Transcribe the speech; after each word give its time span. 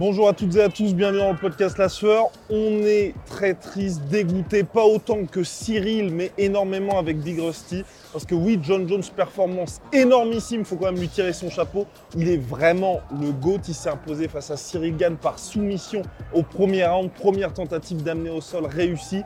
Bonjour 0.00 0.30
à 0.30 0.32
toutes 0.32 0.56
et 0.56 0.62
à 0.62 0.70
tous, 0.70 0.94
bienvenue 0.94 1.18
dans 1.18 1.32
le 1.32 1.36
podcast 1.36 1.76
La 1.76 1.90
Sueur. 1.90 2.28
On 2.48 2.80
est 2.84 3.12
très 3.26 3.52
triste, 3.52 4.00
dégoûté, 4.10 4.64
pas 4.64 4.86
autant 4.86 5.26
que 5.26 5.44
Cyril, 5.44 6.10
mais 6.10 6.32
énormément 6.38 6.98
avec 6.98 7.18
Big 7.18 7.38
Rusty. 7.38 7.84
Parce 8.10 8.24
que 8.24 8.34
oui, 8.34 8.58
John 8.62 8.88
Jones, 8.88 9.02
performance 9.14 9.82
énormissime, 9.92 10.64
faut 10.64 10.76
quand 10.76 10.86
même 10.86 10.98
lui 10.98 11.08
tirer 11.08 11.34
son 11.34 11.50
chapeau. 11.50 11.86
Il 12.16 12.30
est 12.30 12.38
vraiment 12.38 13.00
le 13.20 13.30
GOAT, 13.30 13.60
il 13.68 13.74
s'est 13.74 13.90
imposé 13.90 14.26
face 14.26 14.50
à 14.50 14.56
Cyril 14.56 14.96
Gann 14.96 15.18
par 15.18 15.38
soumission 15.38 16.00
au 16.32 16.42
premier 16.44 16.86
round, 16.86 17.10
première 17.10 17.52
tentative 17.52 18.02
d'amener 18.02 18.30
au 18.30 18.40
sol 18.40 18.64
réussie. 18.64 19.20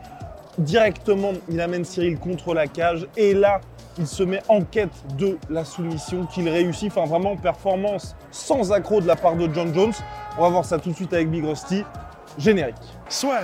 Directement, 0.57 1.33
il 1.49 1.59
amène 1.59 1.83
Cyril 1.83 2.17
contre 2.17 2.53
la 2.53 2.67
cage 2.67 3.07
et 3.17 3.33
là, 3.33 3.59
il 3.97 4.07
se 4.07 4.23
met 4.23 4.41
en 4.47 4.61
quête 4.61 4.89
de 5.17 5.37
la 5.49 5.65
soumission 5.65 6.25
qu'il 6.25 6.47
réussit. 6.49 6.91
Enfin, 6.91 7.05
vraiment, 7.05 7.35
performance 7.35 8.15
sans 8.31 8.71
accroc 8.71 9.01
de 9.01 9.07
la 9.07 9.15
part 9.15 9.35
de 9.35 9.49
John 9.53 9.73
Jones. 9.73 9.93
On 10.37 10.41
va 10.41 10.49
voir 10.49 10.65
ça 10.65 10.79
tout 10.79 10.91
de 10.91 10.95
suite 10.95 11.13
avec 11.13 11.29
Big 11.29 11.43
Rusty. 11.45 11.83
Générique. 12.37 12.75
Soit. 13.09 13.41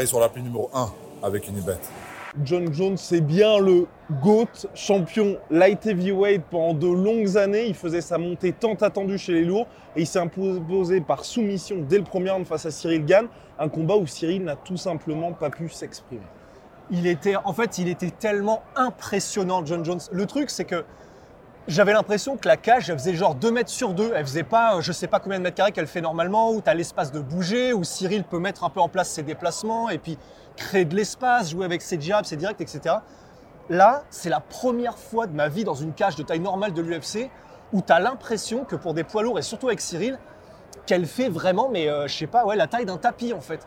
Paris 0.00 0.08
sur 0.08 0.20
l'appli 0.20 0.42
numéro 0.42 0.70
1 0.72 0.90
avec 1.22 1.46
une 1.46 1.56
Unibet. 1.56 1.76
John 2.42 2.72
Jones, 2.72 2.96
c'est 2.96 3.20
bien 3.20 3.58
le 3.58 3.86
GOAT, 4.22 4.66
champion 4.74 5.36
light 5.50 5.84
heavyweight 5.84 6.42
pendant 6.50 6.72
de 6.72 6.86
longues 6.86 7.36
années. 7.36 7.66
Il 7.66 7.74
faisait 7.74 8.00
sa 8.00 8.16
montée 8.16 8.52
tant 8.52 8.76
attendue 8.76 9.18
chez 9.18 9.34
les 9.34 9.44
lourds 9.44 9.66
et 9.94 10.00
il 10.00 10.06
s'est 10.06 10.18
imposé 10.18 11.02
par 11.02 11.26
soumission 11.26 11.84
dès 11.86 11.98
le 11.98 12.04
premier 12.04 12.30
round 12.30 12.46
face 12.46 12.64
à 12.64 12.70
Cyril 12.70 13.04
Gann. 13.04 13.26
Un 13.58 13.68
combat 13.68 13.96
où 13.96 14.06
Cyril 14.06 14.42
n'a 14.42 14.56
tout 14.56 14.78
simplement 14.78 15.32
pas 15.32 15.50
pu 15.50 15.68
s'exprimer. 15.68 16.22
Il 16.90 17.06
était, 17.06 17.36
en 17.36 17.52
fait, 17.52 17.76
il 17.76 17.88
était 17.88 18.10
tellement 18.10 18.62
impressionnant, 18.76 19.66
John 19.66 19.84
Jones. 19.84 20.00
Le 20.12 20.24
truc, 20.24 20.48
c'est 20.48 20.64
que 20.64 20.82
j'avais 21.68 21.92
l'impression 21.92 22.36
que 22.36 22.48
la 22.48 22.56
cage, 22.56 22.90
elle 22.90 22.98
faisait 22.98 23.14
genre 23.14 23.34
2 23.34 23.50
mètres 23.50 23.70
sur 23.70 23.94
2. 23.94 24.12
Elle 24.14 24.24
faisait 24.24 24.42
pas, 24.42 24.76
euh, 24.76 24.80
je 24.80 24.92
sais 24.92 25.06
pas 25.06 25.20
combien 25.20 25.38
de 25.38 25.44
mètres 25.44 25.56
carrés 25.56 25.72
qu'elle 25.72 25.86
fait 25.86 26.00
normalement, 26.00 26.50
où 26.52 26.60
tu 26.60 26.68
as 26.68 26.74
l'espace 26.74 27.12
de 27.12 27.20
bouger, 27.20 27.72
où 27.72 27.84
Cyril 27.84 28.24
peut 28.24 28.38
mettre 28.38 28.64
un 28.64 28.70
peu 28.70 28.80
en 28.80 28.88
place 28.88 29.08
ses 29.08 29.22
déplacements 29.22 29.88
et 29.88 29.98
puis 29.98 30.18
créer 30.56 30.84
de 30.84 30.96
l'espace, 30.96 31.50
jouer 31.50 31.64
avec 31.64 31.82
ses 31.82 32.00
jabs, 32.00 32.24
ses 32.24 32.36
directs, 32.36 32.60
etc. 32.60 32.96
Là, 33.68 34.02
c'est 34.10 34.30
la 34.30 34.40
première 34.40 34.98
fois 34.98 35.26
de 35.26 35.32
ma 35.32 35.48
vie 35.48 35.64
dans 35.64 35.74
une 35.74 35.92
cage 35.92 36.16
de 36.16 36.22
taille 36.22 36.40
normale 36.40 36.72
de 36.72 36.82
l'UFC 36.82 37.30
où 37.72 37.82
tu 37.82 37.92
as 37.92 38.00
l'impression 38.00 38.64
que 38.64 38.74
pour 38.74 38.94
des 38.94 39.04
poids 39.04 39.22
lourds, 39.22 39.38
et 39.38 39.42
surtout 39.42 39.68
avec 39.68 39.80
Cyril, 39.80 40.18
qu'elle 40.86 41.06
fait 41.06 41.28
vraiment, 41.28 41.68
mais 41.70 41.88
euh, 41.88 42.08
je 42.08 42.16
sais 42.16 42.26
pas, 42.26 42.44
ouais, 42.44 42.56
la 42.56 42.66
taille 42.66 42.86
d'un 42.86 42.96
tapis 42.96 43.32
en 43.32 43.40
fait. 43.40 43.66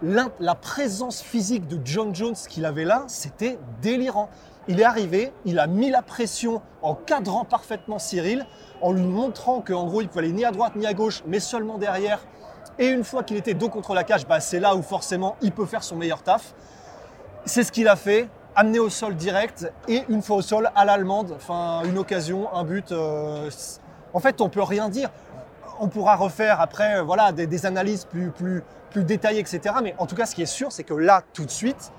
La, 0.00 0.28
la 0.40 0.54
présence 0.54 1.20
physique 1.22 1.68
de 1.68 1.78
John 1.84 2.14
Jones 2.14 2.34
qu'il 2.48 2.64
avait 2.64 2.84
là, 2.84 3.04
c'était 3.08 3.58
délirant. 3.82 4.30
Il 4.68 4.80
est 4.80 4.84
arrivé, 4.84 5.32
il 5.44 5.58
a 5.58 5.66
mis 5.66 5.90
la 5.90 6.02
pression 6.02 6.62
en 6.82 6.94
cadrant 6.94 7.44
parfaitement 7.44 7.98
Cyril, 7.98 8.46
en 8.80 8.92
lui 8.92 9.02
montrant 9.02 9.60
qu'en 9.60 9.86
gros 9.86 10.00
il 10.00 10.08
pouvait 10.08 10.24
aller 10.24 10.32
ni 10.32 10.44
à 10.44 10.52
droite 10.52 10.76
ni 10.76 10.86
à 10.86 10.94
gauche, 10.94 11.22
mais 11.26 11.40
seulement 11.40 11.78
derrière. 11.78 12.20
Et 12.78 12.86
une 12.86 13.02
fois 13.04 13.24
qu'il 13.24 13.36
était 13.36 13.54
dos 13.54 13.68
contre 13.68 13.92
la 13.92 14.04
cage, 14.04 14.26
bah, 14.26 14.40
c'est 14.40 14.60
là 14.60 14.76
où 14.76 14.82
forcément 14.82 15.36
il 15.42 15.52
peut 15.52 15.66
faire 15.66 15.82
son 15.82 15.96
meilleur 15.96 16.22
taf. 16.22 16.54
C'est 17.44 17.64
ce 17.64 17.72
qu'il 17.72 17.88
a 17.88 17.96
fait, 17.96 18.28
amené 18.54 18.78
au 18.78 18.88
sol 18.88 19.16
direct 19.16 19.72
et 19.88 20.04
une 20.08 20.22
fois 20.22 20.36
au 20.36 20.42
sol 20.42 20.70
à 20.76 20.84
l'allemande, 20.84 21.32
enfin 21.34 21.82
une 21.84 21.98
occasion, 21.98 22.52
un 22.54 22.64
but. 22.64 22.92
euh, 22.92 23.50
en 24.14 24.20
fait, 24.20 24.40
on 24.40 24.48
peut 24.48 24.62
rien 24.62 24.88
dire. 24.88 25.10
On 25.80 25.88
pourra 25.88 26.16
refaire 26.16 26.60
après 26.60 26.98
euh, 26.98 27.02
voilà, 27.02 27.32
des, 27.32 27.46
des 27.46 27.66
analyses 27.66 28.04
plus, 28.04 28.30
plus, 28.30 28.62
plus 28.90 29.04
détaillées, 29.04 29.40
etc. 29.40 29.74
Mais 29.82 29.94
en 29.98 30.06
tout 30.06 30.14
cas, 30.14 30.26
ce 30.26 30.34
qui 30.34 30.42
est 30.42 30.46
sûr, 30.46 30.70
c'est 30.70 30.84
que 30.84 30.94
là, 30.94 31.22
tout 31.32 31.44
de 31.44 31.50
suite, 31.50 31.92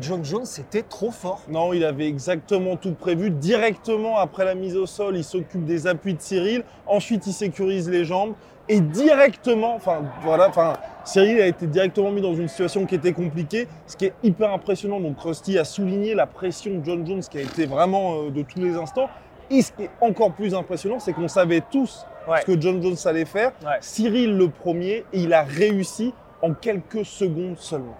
John 0.00 0.24
Jones, 0.24 0.44
c'était 0.46 0.82
trop 0.82 1.10
fort. 1.10 1.42
Non, 1.48 1.72
il 1.72 1.84
avait 1.84 2.06
exactement 2.08 2.76
tout 2.76 2.92
prévu. 2.94 3.30
Directement 3.30 4.18
après 4.18 4.44
la 4.44 4.54
mise 4.54 4.76
au 4.76 4.86
sol, 4.86 5.16
il 5.16 5.24
s'occupe 5.24 5.64
des 5.64 5.86
appuis 5.86 6.14
de 6.14 6.20
Cyril. 6.20 6.64
Ensuite, 6.86 7.26
il 7.26 7.32
sécurise 7.32 7.88
les 7.90 8.04
jambes. 8.04 8.34
Et 8.68 8.80
directement, 8.80 9.74
enfin 9.74 10.02
voilà, 10.22 10.48
enfin 10.48 10.74
Cyril 11.04 11.40
a 11.42 11.46
été 11.48 11.66
directement 11.66 12.10
mis 12.12 12.20
dans 12.22 12.34
une 12.34 12.46
situation 12.48 12.86
qui 12.86 12.94
était 12.94 13.12
compliquée, 13.12 13.66
ce 13.88 13.96
qui 13.96 14.06
est 14.06 14.14
hyper 14.22 14.52
impressionnant. 14.52 15.00
Donc 15.00 15.20
Rusty 15.20 15.58
a 15.58 15.64
souligné 15.64 16.14
la 16.14 16.26
pression 16.26 16.78
de 16.78 16.84
John 16.84 17.04
Jones 17.06 17.22
qui 17.28 17.38
a 17.38 17.42
été 17.42 17.66
vraiment 17.66 18.14
euh, 18.14 18.30
de 18.30 18.42
tous 18.42 18.60
les 18.60 18.76
instants. 18.76 19.10
Et 19.50 19.62
ce 19.62 19.72
qui 19.72 19.82
est 19.82 19.90
encore 20.00 20.32
plus 20.32 20.54
impressionnant, 20.54 21.00
c'est 21.00 21.12
qu'on 21.12 21.28
savait 21.28 21.62
tous 21.70 22.06
Ouais. 22.28 22.40
ce 22.42 22.46
que 22.54 22.60
John 22.60 22.80
Jones 22.80 22.94
allait 23.06 23.24
faire. 23.24 23.50
Ouais. 23.64 23.78
Cyril 23.80 24.36
le 24.36 24.48
premier, 24.48 25.04
et 25.12 25.22
il 25.22 25.32
a 25.34 25.42
réussi 25.42 26.14
en 26.40 26.54
quelques 26.54 27.04
secondes 27.04 27.58
seulement. 27.58 27.96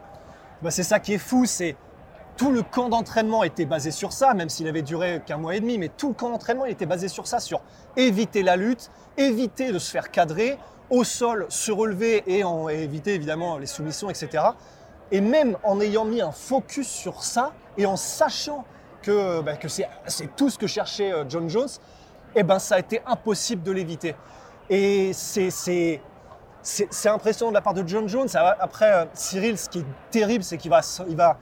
Bah, 0.63 0.71
c'est 0.71 0.85
ça 0.85 1.01
qui 1.01 1.15
est 1.15 1.19
fou, 1.19 1.45
c'est 1.45 1.77
tout 2.37 2.53
le 2.53 2.63
camp 2.63 2.89
d'entraînement 2.89 3.43
était 3.43 3.67
basé 3.67 3.91
sur 3.91 4.13
ça, 4.13 4.33
même 4.33 4.49
s'il 4.49 4.69
avait 4.69 4.83
duré 4.83 5.21
qu'un 5.27 5.37
mois 5.37 5.57
et 5.57 5.61
demi, 5.61 5.77
mais 5.77 5.89
tout 5.89 6.09
le 6.09 6.15
camp 6.15 6.31
d'entraînement 6.31 6.67
était 6.67 6.87
basé 6.87 7.09
sur 7.09 7.27
ça, 7.27 7.41
sur 7.41 7.61
éviter 7.97 8.43
la 8.43 8.57
lutte, 8.57 8.91
éviter 9.17 9.73
de 9.73 9.79
se 9.79 9.91
faire 9.91 10.11
cadrer, 10.11 10.59
au 10.89 11.05
sol 11.05 11.47
se 11.49 11.73
relever 11.73 12.23
et, 12.27 12.45
en, 12.45 12.69
éviter 12.69 13.15
évidemment 13.15 13.59
les 13.59 13.67
soumissions, 13.67 14.09
etc. 14.09 14.45
Et 15.11 15.21
même 15.21 15.57
en 15.65 15.81
ayant 15.81 16.05
mis 16.05 16.21
un 16.21 16.33
focus 16.33 16.89
sur 16.89 17.23
ça 17.25 17.53
et 17.77 17.85
en 17.85 17.97
sachant 17.97 18.65
que, 19.03 19.41
bah, 19.41 19.57
que 19.57 19.69
c'est 19.69 19.89
c'est 20.07 20.35
tout 20.37 20.49
ce 20.49 20.59
que 20.59 20.67
cherchait 20.67 21.13
euh, 21.13 21.25
John 21.29 21.49
Jones, 21.49 21.69
eh 22.37 22.43
ben, 22.45 22.59
ça 22.59 22.77
a 22.77 22.79
été 22.79 23.03
impossible 23.05 23.63
de 23.63 23.73
l'éviter. 23.73 24.15
Et 24.71 25.13
c'est- 25.13 26.01
c'est 26.63 27.09
impressionnant 27.09 27.51
de 27.51 27.55
la 27.57 27.61
part 27.61 27.75
de 27.75 27.87
John 27.87 28.09
Jones. 28.09 28.29
Après, 28.61 28.93
euh, 28.93 29.05
Cyril, 29.15 29.59
ce 29.59 29.69
qui 29.69 29.81
est 29.81 29.87
terrible, 30.11 30.45
c'est 30.45 30.57
qu'il 30.59 30.71
va, 30.71 30.81
il 31.09 31.17
va. 31.17 31.37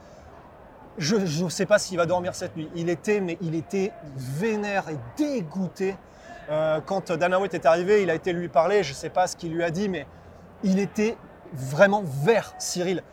Je 0.97 1.15
ne 1.43 1.49
sais 1.49 1.65
pas 1.65 1.79
s'il 1.79 1.97
va 1.97 2.05
dormir 2.05 2.35
cette 2.35 2.55
nuit. 2.57 2.69
Il 2.75 2.89
était, 2.89 3.21
mais 3.21 3.37
il 3.41 3.55
était 3.55 3.91
vénère 4.15 4.89
et 4.89 4.97
dégoûté. 5.17 5.95
Euh, 6.49 6.81
quand 6.85 7.11
Dana 7.11 7.39
White 7.39 7.53
est 7.53 7.65
arrivé, 7.65 8.03
il 8.03 8.09
a 8.09 8.15
été 8.15 8.33
lui 8.33 8.49
parler. 8.49 8.83
Je 8.83 8.89
ne 8.91 8.95
sais 8.95 9.09
pas 9.09 9.27
ce 9.27 9.35
qu'il 9.37 9.53
lui 9.53 9.63
a 9.63 9.69
dit, 9.71 9.87
mais 9.89 10.05
il 10.63 10.79
était 10.79 11.15
vraiment 11.53 12.03
vert, 12.05 12.53
Cyril. 12.57 13.03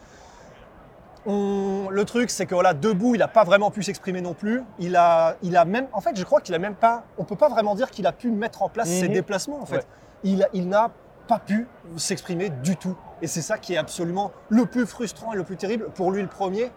On- 1.26 1.88
le 1.90 2.04
truc, 2.04 2.30
c'est 2.30 2.46
que 2.46 2.54
voilà, 2.54 2.72
debout, 2.74 3.14
il 3.14 3.18
n'a 3.18 3.28
pas 3.28 3.44
vraiment 3.44 3.70
pu 3.70 3.82
s'exprimer 3.82 4.20
non 4.20 4.34
plus. 4.34 4.62
Il 4.78 4.96
a, 4.96 5.36
il 5.42 5.56
a 5.56 5.64
même, 5.64 5.86
en 5.92 6.00
fait, 6.00 6.16
je 6.16 6.24
crois 6.24 6.40
qu'il 6.40 6.54
a 6.54 6.58
même 6.58 6.74
pas. 6.74 7.04
On 7.18 7.24
peut 7.24 7.36
pas 7.36 7.48
vraiment 7.48 7.74
dire 7.74 7.90
qu'il 7.90 8.06
a 8.06 8.12
pu 8.12 8.30
mettre 8.30 8.62
en 8.62 8.68
place 8.68 8.88
ses 8.88 9.08
Mhm. 9.08 9.14
déplacements. 9.14 9.60
En 9.60 9.66
fait, 9.66 9.76
Ouais. 9.76 9.82
il, 10.24 10.48
il 10.54 10.68
n'a 10.68 10.90
pas 11.28 11.38
pu 11.38 11.66
s'exprimer 11.96 12.50
du 12.64 12.76
tout. 12.76 12.96
Et 13.22 13.26
c'est 13.26 13.42
ça 13.42 13.58
qui 13.58 13.74
est 13.74 13.76
absolument 13.76 14.32
le 14.48 14.66
plus 14.66 14.86
frustrant 14.86 15.32
et 15.32 15.36
le 15.36 15.44
plus 15.44 15.56
terrible 15.56 15.86
pour 15.94 16.10
lui 16.10 16.22
le 16.22 16.28
premier. 16.28 16.70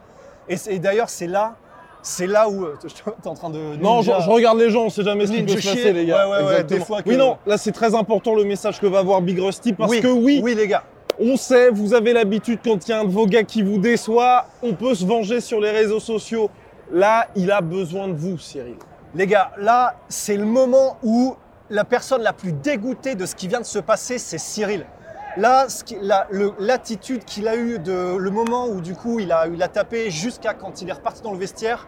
Et, 0.50 0.56
et 0.68 0.80
d'ailleurs, 0.80 1.10
c'est 1.10 1.28
là, 1.28 1.56
c'est 2.04 2.28
là 2.28 2.50
où 2.50 2.66
tu 2.80 2.88
es 2.88 3.28
en 3.28 3.34
train 3.34 3.50
de. 3.50 3.76
Non, 3.78 4.02
je, 4.02 4.12
regarde 4.12 4.58
les 4.60 4.70
gens, 4.70 4.86
on 4.86 4.90
sait 4.90 5.04
jamais 5.04 5.26
ce 5.28 5.32
qui 5.32 5.44
peut 5.44 5.60
se 5.60 5.68
passer, 5.70 5.94
les 5.94 6.06
gars. 6.06 6.28
Ouais, 6.28 6.38
ouais, 6.38 6.50
ouais, 6.50 6.64
des 6.64 6.80
fois 6.80 7.02
que- 7.02 7.10
Oui, 7.10 7.18
non, 7.18 7.38
là 7.46 7.58
c'est 7.58 7.72
très 7.72 7.96
important 7.96 8.36
le 8.36 8.44
message 8.44 8.80
que 8.80 8.88
va 8.88 9.00
avoir 9.00 9.22
Big 9.22 9.40
Rusty 9.40 9.74
parce 9.74 9.92
oui, 9.92 10.02
que 10.02 10.08
oui, 10.08 10.42
oui, 10.44 10.56
les 10.56 10.68
gars. 10.68 10.84
on 11.20 11.38
sait, 11.38 11.70
vous 11.70 11.94
avez 11.94 12.14
l'habitude 12.14 12.60
quand 12.64 12.88
il 12.88 12.92
y 12.92 12.94
a 12.94 13.00
un 13.02 13.06
de 13.06 13.12
vos 13.12 13.28
gars 13.28 13.44
qui 13.44 13.62
vous 13.62 13.78
déçoit, 13.78 14.48
on 14.64 14.74
peut 14.74 14.96
se 14.96 15.06
venger 15.06 15.42
sur 15.42 15.60
les 15.60 15.72
réseaux 15.72 16.00
sociaux. 16.00 16.50
Là, 16.92 17.28
il 17.36 17.52
a 17.52 17.62
besoin 17.62 18.08
de 18.10 18.14
vous, 18.16 18.38
Cyril. 18.38 18.76
Les 19.16 19.28
gars, 19.28 19.52
là, 19.58 19.96
c'est 20.10 20.36
le 20.38 20.46
moment 20.46 20.98
où 21.04 21.36
la 21.72 21.86
personne 21.86 22.22
la 22.22 22.34
plus 22.34 22.52
dégoûtée 22.52 23.16
de 23.16 23.26
ce 23.26 23.34
qui 23.34 23.48
vient 23.48 23.62
de 23.62 23.66
se 23.66 23.80
passer, 23.80 24.20
c'est 24.20 24.38
Cyril. 24.38 24.86
Là, 25.38 25.68
l'attitude 26.60 27.24
qu'il 27.24 27.48
a 27.48 27.56
eue 27.56 27.80
de 27.80 28.18
le 28.18 28.30
moment 28.30 28.68
où 28.68 28.82
du 28.82 28.94
coup 28.94 29.20
il 29.20 29.32
a, 29.32 29.48
il 29.48 29.64
a 29.64 29.70
tapé 29.70 30.12
jusqu'à 30.12 30.54
quand 30.54 30.82
il 30.82 30.90
est 30.90 30.94
reparti 30.94 31.22
dans 31.22 31.32
le 31.32 31.38
vestiaire. 31.40 31.88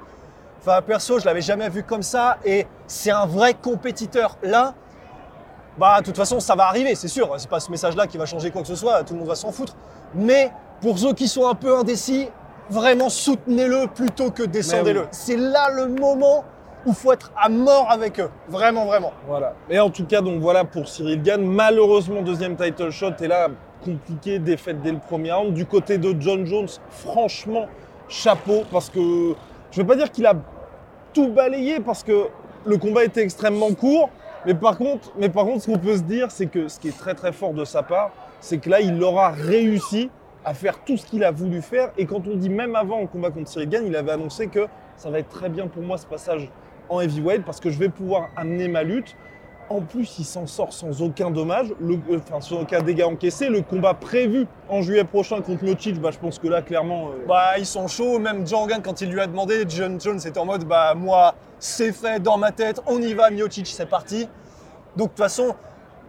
Enfin, 0.62 0.82
perso, 0.82 1.20
je 1.20 1.26
l'avais 1.26 1.42
jamais 1.42 1.68
vu 1.68 1.84
comme 1.84 2.04
ça 2.04 2.38
et 2.46 2.66
c'est 2.88 3.12
un 3.12 3.26
vrai 3.26 3.54
compétiteur. 3.54 4.38
Là, 4.44 4.74
bah, 5.78 6.00
de 6.00 6.06
toute 6.06 6.16
façon, 6.16 6.40
ça 6.40 6.56
va 6.56 6.68
arriver, 6.68 6.96
c'est 6.96 7.10
sûr. 7.10 7.36
C'est 7.38 7.50
pas 7.50 7.60
ce 7.60 7.70
message-là 7.70 8.08
qui 8.08 8.18
va 8.18 8.26
changer 8.26 8.50
quoi 8.50 8.62
que 8.62 8.68
ce 8.70 8.76
soit. 8.76 9.04
Tout 9.04 9.14
le 9.14 9.20
monde 9.20 9.28
va 9.28 9.36
s'en 9.36 9.52
foutre. 9.52 9.76
Mais 10.16 10.54
pour 10.80 10.98
ceux 10.98 11.14
qui 11.14 11.28
sont 11.28 11.46
un 11.46 11.56
peu 11.56 11.78
indécis, 11.78 12.30
vraiment 12.70 13.10
soutenez-le 13.10 13.88
plutôt 13.88 14.32
que 14.32 14.44
descendez-le. 14.44 15.02
oui. 15.02 15.08
C'est 15.12 15.36
là 15.36 15.70
le 15.70 15.90
moment 15.90 16.46
où 16.86 16.94
faut 16.94 17.14
être 17.14 17.32
à 17.36 17.50
mort 17.50 17.88
avec 17.90 18.20
eux. 18.20 18.30
Vraiment, 18.48 18.86
vraiment. 18.86 19.14
Voilà. 19.28 19.54
Et 19.70 19.80
en 19.80 19.90
tout 19.90 20.06
cas, 20.06 20.22
donc 20.22 20.42
voilà 20.42 20.64
pour 20.64 20.88
Cyril 20.88 21.22
Gann. 21.22 21.44
Malheureusement, 21.44 22.22
deuxième 22.22 22.56
title 22.56 22.90
shot. 22.92 23.14
Et 23.22 23.28
là, 23.28 23.48
compliqué, 23.84 24.40
défaite 24.40 24.82
dès 24.82 24.92
le 24.92 25.00
premier 25.00 25.32
round. 25.32 25.54
Du 25.54 25.66
côté 25.66 25.98
de 25.98 26.16
John 26.20 26.46
Jones, 26.46 26.70
franchement, 26.90 27.68
chapeau. 28.10 28.64
Parce 28.72 28.90
que 28.90 29.00
je 29.72 29.80
ne 29.80 29.84
veux 29.84 29.88
pas 29.88 29.96
dire 29.96 30.12
qu'il 30.12 30.26
a 30.26 30.34
tout 31.14 31.30
balayé, 31.30 31.80
parce 31.80 32.04
que 32.04 32.28
le 32.66 32.78
combat 32.78 33.04
était 33.04 33.22
extrêmement 33.22 33.74
court. 33.74 34.10
Mais 34.46 34.54
par 34.54 34.78
contre, 34.78 35.12
mais 35.18 35.30
par 35.30 35.46
contre 35.46 35.62
ce 35.62 35.72
qu'on 35.72 35.78
peut 35.78 35.96
se 35.96 36.02
dire, 36.02 36.30
c'est 36.30 36.48
que 36.48 36.68
ce 36.68 36.80
qui 36.80 36.90
est 36.90 36.98
très 36.98 37.14
très 37.14 37.32
fort 37.32 37.54
de 37.54 37.64
sa 37.64 37.82
part, 37.82 38.12
c'est 38.42 38.58
que 38.58 38.70
là, 38.70 38.82
il 38.82 39.02
aura 39.02 39.30
réussi 39.30 40.10
à 40.44 40.54
faire 40.54 40.84
tout 40.84 40.98
ce 40.98 41.06
qu'il 41.06 41.24
a 41.24 41.32
voulu 41.32 41.62
faire. 41.62 41.92
Et 41.98 42.06
quand 42.06 42.28
on 42.28 42.36
dit 42.36 42.50
même 42.50 42.76
avant 42.76 43.00
le 43.00 43.08
combat 43.08 43.30
contre 43.30 43.48
Cyril 43.48 43.70
Gann, 43.70 43.88
il 43.88 43.96
avait 43.96 44.12
annoncé 44.12 44.48
que 44.48 44.68
ça 44.98 45.10
va 45.10 45.20
être 45.20 45.30
très 45.30 45.48
bien 45.48 45.68
pour 45.68 45.82
moi 45.82 45.98
ce 45.98 46.06
passage 46.06 46.50
en 46.90 47.00
heavyweight 47.02 47.44
parce 47.46 47.60
que 47.60 47.70
je 47.70 47.80
vais 47.80 47.90
pouvoir 47.90 48.30
amener 48.36 48.68
ma 48.68 48.84
lutte. 48.84 49.16
En 49.70 49.80
plus, 49.82 50.20
il 50.20 50.26
s'en 50.26 50.46
sort 50.46 50.74
sans 50.74 51.02
aucun 51.02 51.32
dommage, 51.32 51.74
le, 51.80 51.96
euh, 52.12 52.20
enfin 52.20 52.42
sans 52.42 52.62
aucun 52.62 52.82
dégât 52.82 53.08
encaissé. 53.08 53.48
Le 53.48 53.62
combat 53.62 53.94
prévu 53.94 54.46
en 54.70 54.82
juillet 54.82 55.06
prochain 55.06 55.42
contre 55.42 55.64
Miocic, 55.64 56.00
bah, 56.00 56.12
je 56.12 56.20
pense 56.20 56.38
que 56.38 56.48
là, 56.48 56.62
clairement, 56.62 57.08
euh, 57.08 57.26
Bah, 57.28 57.58
ils 57.58 57.66
sont 57.66 57.88
chauds. 57.88 58.20
Même 58.20 58.46
Jorgan, 58.46 58.82
quand 58.84 59.00
il 59.02 59.10
lui 59.10 59.22
a 59.22 59.26
demandé, 59.26 59.64
John 59.68 60.00
Jones 60.00 60.20
était 60.26 60.38
en 60.38 60.46
mode 60.46 60.66
Bah, 60.66 60.94
moi, 60.96 61.34
c'est 61.60 61.94
fait 61.94 62.20
dans 62.22 62.38
ma 62.38 62.52
tête, 62.52 62.82
on 62.88 63.02
y 63.02 63.14
va, 63.14 63.30
Miocic, 63.32 63.66
c'est 63.68 63.88
parti. 63.90 64.28
Donc, 64.98 65.08
de 65.08 65.14
toute 65.14 65.18
façon, 65.18 65.56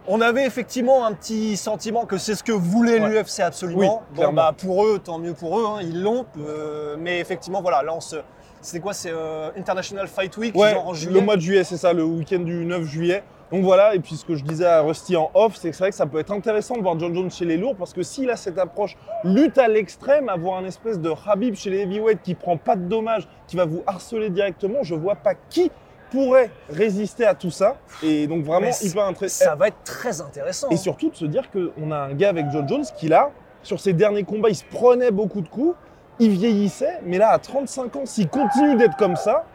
on 0.07 0.21
avait 0.21 0.45
effectivement 0.45 1.05
un 1.05 1.13
petit 1.13 1.55
sentiment 1.57 2.05
que 2.05 2.17
c'est 2.17 2.35
ce 2.35 2.43
que 2.43 2.51
voulait 2.51 2.99
Ouais. 2.99 3.09
l'UFC 3.09 3.39
absolument. 3.39 4.03
Oui, 4.11 4.23
bon, 4.25 4.33
bah, 4.33 4.53
pour 4.55 4.85
eux, 4.85 4.99
tant 5.03 5.17
mieux 5.17 5.33
pour 5.33 5.59
eux, 5.59 5.65
hein, 5.65 5.79
ils 5.81 6.03
l'ont. 6.03 6.25
Euh, 6.37 6.97
mais 6.99 7.19
effectivement, 7.19 7.61
voilà, 7.61 7.81
là, 7.83 7.95
on 7.95 8.01
se. 8.01 8.17
C'était 8.65 8.79
quoi 8.79 8.93
C'est 8.93 9.11
euh, 9.11 9.51
International 9.55 10.07
Fight 10.07 10.35
Week, 10.37 10.55
Ouais, 10.55 10.71
genre 10.71 10.87
en 10.87 10.93
juillet 10.95 11.19
le 11.19 11.25
mois 11.25 11.35
de 11.35 11.41
juillet, 11.41 11.63
c'est 11.63 11.77
ça, 11.77 11.93
le 11.93 12.03
week-end 12.03 12.39
du 12.39 12.65
9 12.65 12.83
juillet. 12.83 13.23
Donc 13.51 13.63
voilà, 13.63 13.93
et 13.93 13.99
puis 13.99 14.15
ce 14.15 14.25
que 14.25 14.33
je 14.33 14.43
disais 14.43 14.65
à 14.65 14.81
Rusty 14.81 15.15
en 15.15 15.29
off, 15.35 15.55
c'est 15.55 15.69
que 15.69 15.75
c'est 15.75 15.83
vrai 15.83 15.91
que 15.91 15.95
ça 15.95 16.07
peut 16.07 16.17
être 16.17 16.31
intéressant 16.31 16.75
de 16.75 16.81
voir 16.81 16.99
John 16.99 17.13
Jones 17.13 17.29
chez 17.29 17.45
les 17.45 17.57
lourds, 17.57 17.75
parce 17.75 17.93
que 17.93 18.01
s'il 18.01 18.27
a 18.31 18.35
cette 18.35 18.57
approche 18.57 18.97
lutte 19.23 19.59
à 19.59 19.67
l'extrême, 19.67 20.29
avoir 20.29 20.57
un 20.57 20.65
espèce 20.65 20.99
de 20.99 21.13
Habib 21.27 21.53
chez 21.53 21.69
les 21.69 21.81
heavyweights 21.81 22.23
qui 22.23 22.33
prend 22.33 22.57
pas 22.57 22.75
de 22.75 22.81
dommages, 22.81 23.27
qui 23.45 23.55
va 23.55 23.65
vous 23.65 23.83
harceler 23.85 24.31
directement, 24.31 24.81
je 24.81 24.95
vois 24.95 25.15
pas 25.15 25.35
qui 25.35 25.71
pourrait 26.09 26.49
résister 26.67 27.25
à 27.25 27.35
tout 27.35 27.51
ça. 27.51 27.77
Et 28.01 28.25
donc 28.25 28.43
vraiment 28.43 28.67
intéressant. 28.67 29.45
Ça 29.45 29.55
va 29.55 29.67
être 29.67 29.83
très 29.83 30.21
intéressant. 30.21 30.69
Et 30.69 30.77
surtout 30.77 31.11
de 31.11 31.15
se 31.15 31.25
dire 31.25 31.51
qu'on 31.51 31.91
a 31.91 31.97
un 31.97 32.13
gars 32.13 32.29
avec 32.29 32.49
John 32.51 32.67
Jones 32.67 32.85
qui 32.97 33.09
là, 33.09 33.29
sur 33.61 33.79
ses 33.79 33.93
derniers 33.93 34.23
combats, 34.23 34.49
il 34.49 34.55
se 34.55 34.65
prenait 34.65 35.11
beaucoup 35.11 35.41
de 35.41 35.49
coups, 35.49 35.75
il 36.19 36.31
vieillissait, 36.31 36.99
mais 37.03 37.17
là 37.17 37.29
à 37.29 37.39
35 37.39 37.95
ans, 37.95 38.05
s'il 38.05 38.29
continue 38.29 38.75
d'être 38.75 38.97
comme 38.97 39.15
ça, 39.15 39.45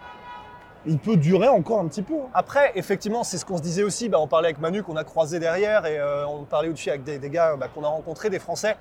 il 0.87 0.99
peut 0.99 1.17
durer 1.17 1.49
encore 1.49 1.81
un 1.81 1.89
petit 1.89 2.03
peu. 2.03 2.15
hein. 2.15 2.31
Après, 2.33 2.73
effectivement, 2.75 3.23
c'est 3.23 3.37
ce 3.39 3.45
qu'on 3.45 3.59
se 3.59 3.63
disait 3.63 3.83
aussi. 3.83 4.09
Bah, 4.09 4.19
on 4.21 4.27
parlait 4.27 4.49
avec 4.49 4.61
Manu 4.61 4.83
qu'on 4.83 4.97
a 4.97 5.05
croisé 5.05 5.39
derrière 5.39 5.85
et 5.87 5.99
euh, 5.99 6.27
on 6.27 6.45
parlait 6.45 6.69
au-dessus 6.69 6.89
avec 6.89 7.05
des, 7.05 7.19
des 7.19 7.31
gars 7.31 7.57
bah, 7.57 7.69
qu'on 7.75 7.85
a 7.85 7.89
rencontrés, 7.89 8.31
des 8.31 8.39
Français. 8.39 8.77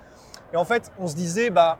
Et 0.53 0.57
en 0.57 0.63
fait, 0.65 0.91
on 0.99 1.07
se 1.07 1.15
disait, 1.15 1.49
bah, 1.49 1.77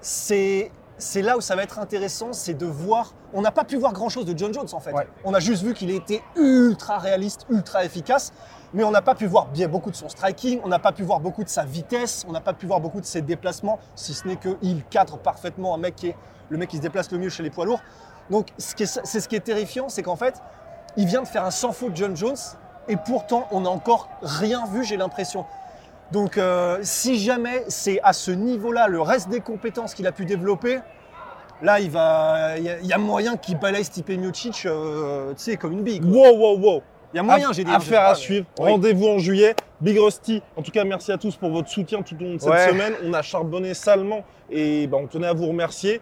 c'est 0.00 0.70
c'est 1.02 1.22
là 1.22 1.36
où 1.36 1.40
ça 1.40 1.56
va 1.56 1.64
être 1.64 1.80
intéressant, 1.80 2.32
c'est 2.32 2.54
de 2.54 2.64
voir. 2.64 3.14
On 3.34 3.42
n'a 3.42 3.50
pas 3.50 3.64
pu 3.64 3.76
voir 3.76 3.92
grand-chose 3.92 4.24
de 4.24 4.38
John 4.38 4.54
Jones 4.54 4.68
en 4.72 4.80
fait. 4.80 4.92
Ouais. 4.92 5.08
On 5.24 5.34
a 5.34 5.40
juste 5.40 5.62
vu 5.64 5.74
qu'il 5.74 5.90
était 5.90 6.22
ultra 6.36 6.98
réaliste, 6.98 7.44
ultra 7.50 7.84
efficace, 7.84 8.32
mais 8.72 8.84
on 8.84 8.92
n'a 8.92 9.02
pas 9.02 9.16
pu 9.16 9.26
voir 9.26 9.46
bien 9.46 9.66
beaucoup 9.66 9.90
de 9.90 9.96
son 9.96 10.08
striking, 10.08 10.60
on 10.62 10.68
n'a 10.68 10.78
pas 10.78 10.92
pu 10.92 11.02
voir 11.02 11.18
beaucoup 11.18 11.42
de 11.42 11.48
sa 11.48 11.64
vitesse, 11.64 12.24
on 12.28 12.32
n'a 12.32 12.40
pas 12.40 12.52
pu 12.52 12.66
voir 12.66 12.80
beaucoup 12.80 13.00
de 13.00 13.06
ses 13.06 13.20
déplacements, 13.20 13.80
si 13.96 14.14
ce 14.14 14.28
n'est 14.28 14.36
qu'il 14.36 14.84
cadre 14.90 15.18
parfaitement 15.18 15.74
un 15.74 15.78
mec 15.78 15.96
qui 15.96 16.08
est 16.08 16.16
le 16.50 16.56
mec 16.56 16.70
qui 16.70 16.76
se 16.76 16.82
déplace 16.82 17.10
le 17.10 17.18
mieux 17.18 17.30
chez 17.30 17.42
les 17.42 17.50
poids 17.50 17.64
lourds. 17.64 17.82
Donc 18.30 18.48
c'est 18.56 18.86
ce 18.86 19.28
qui 19.28 19.34
est 19.34 19.40
terrifiant, 19.40 19.88
c'est 19.88 20.02
qu'en 20.02 20.16
fait, 20.16 20.40
il 20.96 21.06
vient 21.06 21.22
de 21.22 21.28
faire 21.28 21.44
un 21.44 21.50
sans 21.50 21.72
faute 21.72 21.96
John 21.96 22.16
Jones, 22.16 22.36
et 22.86 22.96
pourtant 22.96 23.48
on 23.50 23.62
n'a 23.62 23.70
encore 23.70 24.08
rien 24.22 24.66
vu, 24.66 24.84
j'ai 24.84 24.96
l'impression. 24.96 25.46
Donc 26.12 26.36
euh, 26.38 26.78
si 26.82 27.18
jamais 27.18 27.64
c'est 27.68 28.00
à 28.02 28.12
ce 28.12 28.30
niveau-là 28.30 28.88
le 28.88 29.00
reste 29.00 29.28
des 29.30 29.40
compétences 29.40 29.94
qu'il 29.94 30.06
a 30.06 30.12
pu 30.12 30.24
développer, 30.26 30.78
là 31.62 31.80
il 31.80 31.90
va, 31.90 32.58
il 32.58 32.64
y, 32.64 32.68
a- 32.68 32.78
il 32.80 32.86
y 32.86 32.92
a 32.92 32.98
moyen 32.98 33.36
qu'il 33.36 33.58
balaye 33.58 33.84
Stipe 33.84 34.10
Miocic, 34.10 34.66
euh, 34.66 35.30
tu 35.34 35.42
sais, 35.42 35.56
comme 35.56 35.72
une 35.72 35.82
bille. 35.82 36.00
quoi. 36.00 36.10
Wow, 36.10 36.36
wow, 36.36 36.58
wow. 36.58 36.82
Il 37.14 37.18
y 37.18 37.20
a 37.20 37.22
moyen, 37.22 37.52
j'ai 37.52 37.64
dit. 37.64 37.70
hein, 37.70 37.74
Affaire 37.76 38.04
à 38.06 38.14
suivre. 38.14 38.46
Oui. 38.58 38.70
Rendez-vous 38.70 39.06
en 39.06 39.18
juillet. 39.18 39.54
Big 39.82 39.98
Rusty, 39.98 40.42
en 40.56 40.62
tout 40.62 40.70
cas, 40.70 40.84
merci 40.84 41.12
à 41.12 41.18
tous 41.18 41.36
pour 41.36 41.50
votre 41.50 41.68
soutien 41.68 42.00
tout 42.02 42.14
au 42.20 42.24
long 42.24 42.34
de 42.36 42.40
cette 42.40 42.48
Ouais. 42.50 42.68
semaine. 42.70 42.94
On 43.04 43.12
a 43.12 43.20
charbonné 43.20 43.74
salement 43.74 44.22
et 44.50 44.86
bah, 44.86 44.96
on 45.00 45.06
tenait 45.06 45.26
à 45.26 45.32
vous 45.34 45.46
remercier. 45.46 46.00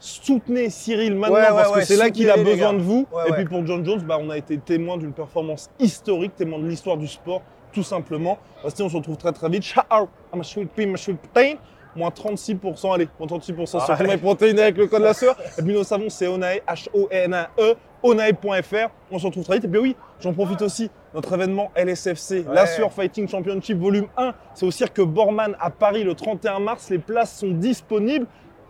Soutenez 0.00 0.70
Cyril 0.70 1.14
maintenant 1.14 1.36
Ouais, 1.36 1.42
ouais, 1.42 1.48
parce 1.50 1.72
que 1.72 1.84
c'est 1.84 1.96
là 1.96 2.10
qu'il 2.10 2.30
a 2.30 2.36
besoin 2.38 2.72
de 2.72 2.78
vous. 2.80 3.06
Et 3.28 3.32
puis 3.32 3.44
pour 3.44 3.64
John 3.66 3.84
Jones, 3.84 4.00
bah, 4.02 4.18
on 4.20 4.30
a 4.30 4.38
été 4.38 4.58
témoin 4.58 4.96
d'une 4.96 5.12
performance 5.12 5.68
historique, 5.78 6.34
témoin 6.36 6.58
de 6.58 6.66
l'histoire 6.66 6.96
du 6.96 7.06
sport, 7.06 7.42
tout 7.72 7.82
simplement. 7.82 8.38
Rusty, 8.62 8.82
on 8.82 8.88
se 8.88 8.96
retrouve 8.96 9.16
très 9.16 9.32
très 9.32 9.48
vite. 9.48 9.62
Ciao, 9.62 9.84
a 9.90 10.02
a. 10.02 11.54
Moins 11.96 12.10
36%, 12.10 12.94
allez, 12.94 13.08
moins 13.18 13.26
36% 13.26 13.66
sur 13.66 13.80
Ah, 13.82 13.96
ton 13.96 14.04
ouais. 14.04 14.16
protéiné 14.16 14.62
avec 14.62 14.76
le 14.76 14.86
code 14.86 15.02
la 15.02 15.12
sœur. 15.12 15.36
Et 15.58 15.62
puis 15.62 15.74
nos 15.74 15.82
savons, 15.82 16.08
c'est 16.08 16.28
Onae, 16.28 16.58
H-O-N-A-E, 16.68 17.74
onae.fr. 18.04 18.90
On 19.10 19.18
se 19.18 19.26
retrouve 19.26 19.42
très 19.44 19.54
vite. 19.56 19.64
Et 19.64 19.68
bien 19.68 19.80
oui, 19.80 19.96
j'en 20.20 20.32
profite 20.32 20.62
aussi. 20.62 20.88
Notre 21.14 21.32
événement 21.34 21.72
LSFC, 21.74 22.44
Ouais. 22.46 22.54
la 22.54 22.66
Sueur 22.68 22.92
Fighting 22.92 23.28
Championship 23.28 23.76
Volume 23.76 24.06
1. 24.16 24.34
C'est 24.54 24.66
au 24.66 24.70
cirque 24.70 25.00
Borman 25.00 25.56
à 25.58 25.70
Paris 25.70 26.04
le 26.04 26.14
31 26.14 26.60
mars. 26.60 26.90
Les 26.90 27.00
places 27.00 27.36
sont 27.40 27.50
disponibles. 27.50 28.26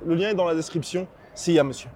Le 0.06 0.14
lien 0.14 0.30
est 0.30 0.34
dans 0.34 0.46
la 0.48 0.54
description. 0.54 1.06
See 1.34 1.52
ya, 1.52 1.62
monsieur. 1.62 1.90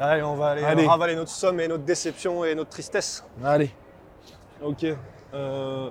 Allez, 0.00 0.22
on 0.22 0.34
va 0.36 0.48
aller 0.52 0.64
Allez. 0.64 0.86
ravaler 0.86 1.14
notre 1.14 1.30
somme 1.30 1.60
et 1.60 1.68
notre 1.68 1.84
déception 1.84 2.42
et 2.46 2.54
notre 2.54 2.70
tristesse. 2.70 3.22
Allez. 3.44 3.70
Ok. 4.62 4.86
Euh, 5.34 5.90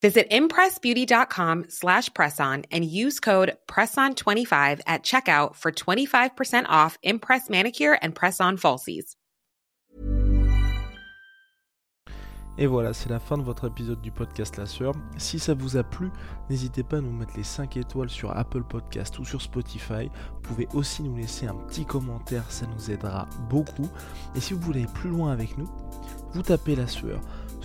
Visit 0.00 0.30
impressbeauty.com 0.30 1.66
slash 1.68 2.08
presson 2.10 2.64
and 2.70 2.84
use 2.84 3.18
code 3.18 3.56
PRESSON25 3.66 4.80
at 4.86 5.02
checkout 5.02 5.56
for 5.56 5.72
25% 5.72 6.66
off 6.68 6.98
Impress 7.02 7.50
Manicure 7.50 7.98
and 8.00 8.14
Press-On 8.14 8.56
Falsies. 8.56 9.16
Et 12.60 12.66
voilà, 12.66 12.92
c'est 12.92 13.08
la 13.08 13.20
fin 13.20 13.38
de 13.38 13.44
votre 13.44 13.68
épisode 13.68 14.00
du 14.02 14.10
podcast 14.10 14.56
La 14.56 14.66
Sœur. 14.66 14.92
Si 15.16 15.38
ça 15.38 15.54
vous 15.54 15.76
a 15.76 15.84
plu, 15.84 16.10
n'hésitez 16.50 16.82
pas 16.82 16.96
à 16.96 17.00
nous 17.00 17.12
mettre 17.12 17.36
les 17.36 17.44
5 17.44 17.76
étoiles 17.76 18.10
sur 18.10 18.36
Apple 18.36 18.64
Podcast 18.64 19.16
ou 19.20 19.24
sur 19.24 19.40
Spotify. 19.40 20.10
Vous 20.34 20.40
pouvez 20.42 20.68
aussi 20.74 21.04
nous 21.04 21.16
laisser 21.16 21.46
un 21.46 21.54
petit 21.54 21.84
commentaire, 21.84 22.50
ça 22.50 22.66
nous 22.66 22.90
aidera 22.90 23.28
beaucoup. 23.48 23.88
Et 24.34 24.40
si 24.40 24.54
vous 24.54 24.60
voulez 24.60 24.80
aller 24.80 24.92
plus 24.92 25.08
loin 25.08 25.30
avec 25.30 25.56
nous, 25.56 25.68
vous 26.32 26.42
tapez 26.42 26.74
La 26.74 26.88
Sueur 26.88 27.20